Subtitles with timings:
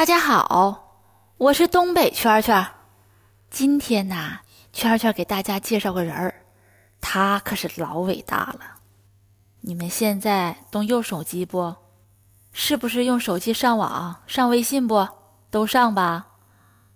[0.00, 0.96] 大家好，
[1.36, 2.66] 我是东北圈圈。
[3.50, 4.38] 今天呐，
[4.72, 6.34] 圈圈给大家介绍个人儿，
[7.02, 8.78] 他可是老伟大了。
[9.60, 11.76] 你们现在都用手机不？
[12.50, 15.06] 是不是用手机上网、上微信不？
[15.50, 16.28] 都上吧。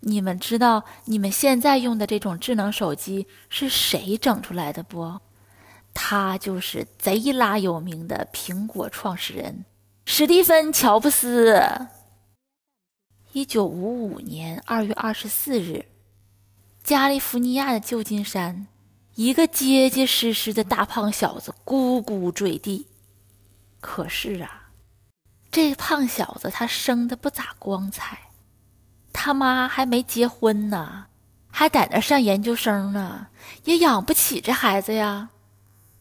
[0.00, 5.20] 你们知道你们现在用的这种智能手机是谁整出来的不？
[5.92, 9.66] 他就是贼拉有名的苹果创始人
[10.06, 11.60] 史蒂芬·乔布斯。
[13.34, 15.86] 一九五五年二月二十四日，
[16.84, 18.68] 加利福尼亚的旧金山，
[19.16, 22.86] 一个结结实实的大胖小子咕咕坠地。
[23.80, 24.68] 可是啊，
[25.50, 28.16] 这胖小子他生的不咋光彩，
[29.12, 31.06] 他妈还没结婚呢，
[31.50, 33.26] 还在那上研究生呢，
[33.64, 35.30] 也养不起这孩子呀。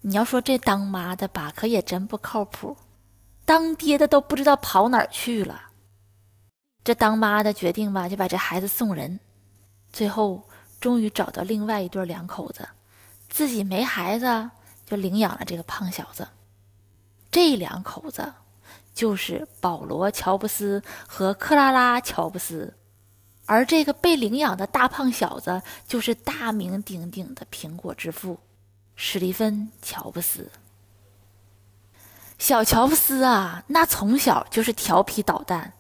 [0.01, 2.77] 你要说这当妈的吧，可也真不靠谱，
[3.43, 5.69] 当爹的都不知道跑哪儿去了。
[6.83, 9.19] 这当妈的决定吧，就把这孩子送人。
[9.91, 10.43] 最后
[10.81, 12.67] 终于找到另外一对两口子，
[13.29, 14.49] 自己没孩子，
[14.85, 16.27] 就领养了这个胖小子。
[17.31, 18.33] 这两口子
[18.93, 22.73] 就是保罗·乔布斯和克拉拉·乔布斯，
[23.45, 28.39] 而这个被领养的大胖小子就是大名鼎鼎的苹果之父
[28.95, 30.51] 史蒂芬·乔布斯。
[32.37, 35.73] 小乔布斯啊，那从小就是调皮捣蛋。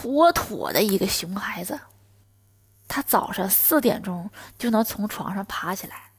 [0.00, 1.78] 妥妥的一个熊孩子，
[2.88, 6.12] 他早上四点钟就能从床上爬起来，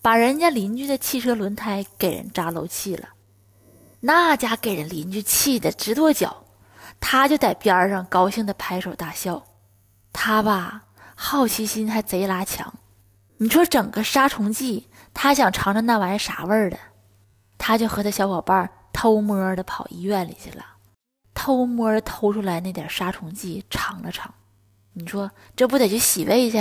[0.00, 3.10] 把人家邻居的汽车轮胎给人扎漏气了，
[4.00, 6.42] 那家给人邻居气得直跺脚，
[7.00, 9.44] 他就在边上高兴的拍手大笑。
[10.10, 10.84] 他吧，
[11.14, 12.72] 好奇心还贼拉强，
[13.36, 16.78] 你说整个杀虫剂，他想尝尝那玩意啥味儿的，
[17.58, 20.64] 他就和他小伙伴偷摸的跑医院里去了。
[21.38, 24.34] 偷摸偷出来那点杀虫剂尝了尝，
[24.92, 26.58] 你说这不得去洗胃去？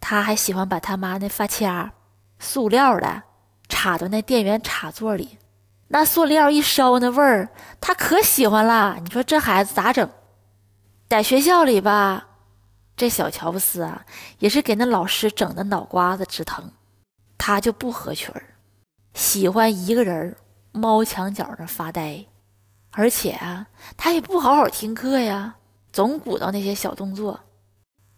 [0.00, 1.92] 他还喜欢把他妈那发卡，
[2.40, 3.22] 塑料的，
[3.68, 5.38] 插到那电源插座里，
[5.86, 8.98] 那塑料一烧那味儿，他可喜欢了。
[9.00, 10.10] 你说这孩子咋整？
[11.08, 12.26] 在学校里吧，
[12.96, 14.04] 这小乔布斯啊，
[14.40, 16.72] 也是给那老师整的脑瓜子直疼。
[17.38, 18.42] 他就不合群儿，
[19.14, 20.36] 喜欢一个人
[20.72, 22.26] 猫墙角那发呆。
[22.92, 23.66] 而且啊，
[23.96, 25.56] 他也不好好听课呀，
[25.92, 27.40] 总鼓捣那些小动作，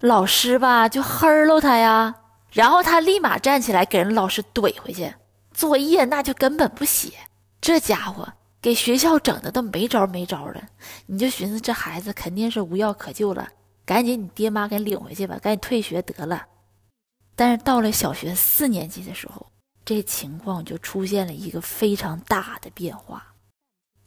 [0.01, 2.15] 老师吧就黑喽他呀，
[2.51, 5.15] 然后他立马站起来给人老师怼回去，
[5.53, 7.13] 作业那就根本不写，
[7.61, 10.61] 这家伙给学校整的都没招没招的，
[11.07, 13.49] 你就寻思这孩子肯定是无药可救了，
[13.85, 16.47] 赶紧你爹妈给领回去吧，赶紧退学得了。
[17.37, 19.47] 但是到了小学四年级的时候，
[19.85, 23.34] 这情况就出现了一个非常大的变化。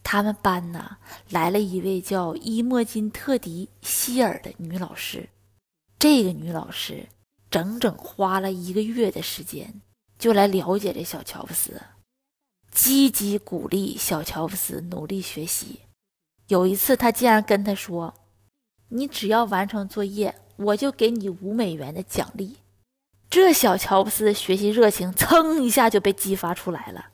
[0.10, 0.96] 他们班呢
[1.32, 5.28] 来了一位叫伊莫金特迪希尔的女老师，
[6.00, 7.10] 这个女老师
[7.52, 9.82] 整整花了一个月的时间，
[10.18, 11.82] 就来了解这小乔布斯，
[12.72, 15.82] 积极鼓励小乔布斯努力学习。
[16.48, 18.14] 有一次，他竟然跟他说
[18.88, 22.56] ：“你只要完成作业，我就给你五美元的奖励。”
[23.30, 27.08] 这小乔布斯的学习热情噌一下就被激发出来了。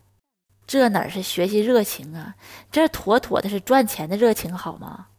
[0.74, 2.34] 这哪是学习热情啊？
[2.72, 5.10] 这妥妥的是赚钱的热情，好吗？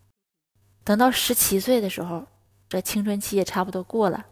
[0.83, 2.27] 等到十七岁的时候，
[2.69, 4.27] 这青春期也差不多过了，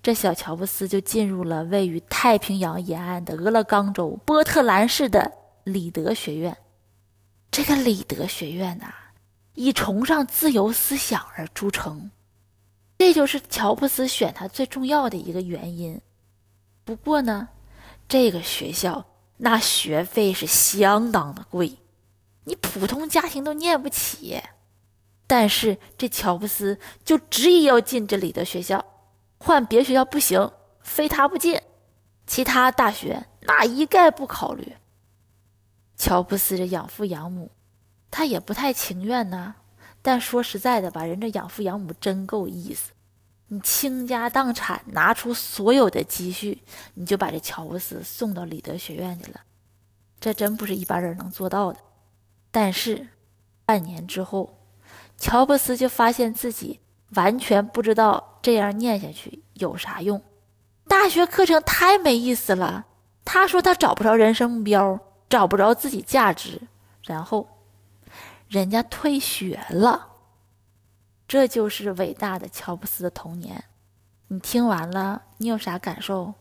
[0.00, 5.32] 这小乔布斯就进入了位于太平洋沿岸的俄勒冈州波特兰市的
[5.64, 6.56] 里德学院。
[7.50, 8.94] 这个里德学院呐，
[9.54, 12.08] 以崇尚自由思想而著称，
[12.98, 16.00] 这就是乔布斯选他最重要的一个原因。
[16.84, 17.48] 不过呢，
[18.06, 19.04] 这个学校。
[19.38, 21.78] 那学费是相当的贵，
[22.44, 24.42] 你普通家庭都念不起。
[25.26, 28.84] 但是这乔布斯就执意要进这里的学校，
[29.38, 30.50] 换别学校不行，
[30.80, 31.60] 非他不进。
[32.26, 34.74] 其他大学那一概不考虑。
[35.96, 37.50] 乔布斯这养父养母，
[38.10, 39.54] 他也不太情愿呐。
[40.00, 42.92] 但说实在的吧，人这养父养母真够意思，
[43.48, 46.62] 你倾家荡产，拿出所有的积蓄，
[46.94, 49.40] 你就把这乔布斯送到里德学院去了。
[50.20, 51.78] 这真不是一般人能做到的。
[52.50, 53.08] 但是，
[53.64, 54.58] 半年之后，
[55.16, 56.80] 乔布斯就发现自己
[57.14, 60.22] 完全不知道这样念下去有啥用。
[60.86, 62.86] 大学课程太没意思了。
[63.24, 64.98] 他说他找不着人生目标，
[65.28, 66.62] 找不着自己价值，
[67.04, 67.48] 然后
[68.48, 70.08] 人家退学了。
[71.28, 73.62] 这就是伟大的乔布斯的童年。
[74.28, 76.32] 你听完了，你有啥感受？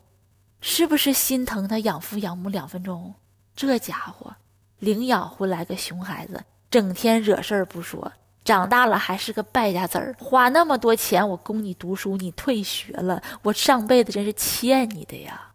[0.62, 3.14] 是不是心疼他养父养母两分钟？
[3.54, 4.36] 这家伙
[4.80, 8.14] 领养回来个熊孩子，整天惹事儿不说，
[8.46, 10.16] 长大了还是个败家子儿。
[10.20, 15.52] 花那么多钱我供你读书，你退学了，我上辈子真是欠你的呀！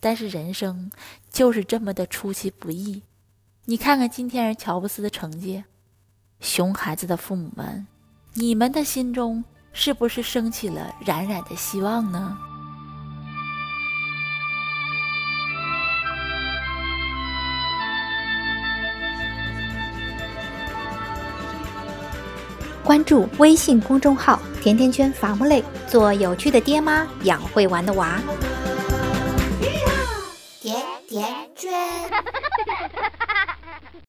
[0.00, 0.92] 但是人生
[1.30, 3.02] 就是这么的出其不意。
[3.64, 5.64] 你看看今天人乔布斯的成绩，
[6.40, 7.86] 熊孩子的父母们。
[8.34, 9.42] 你们的心中
[9.72, 12.38] 是不是升起了冉冉的希望呢？
[22.84, 28.20] 关注微信公众号“甜甜圈伐木累”，做有趣的爹妈，养会玩的娃。
[30.60, 31.72] 甜甜圈。